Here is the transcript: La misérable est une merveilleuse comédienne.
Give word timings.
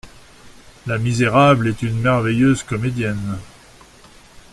La 0.87 0.97
misérable 0.97 1.67
est 1.67 1.83
une 1.83 2.01
merveilleuse 2.01 2.63
comédienne. 2.63 3.37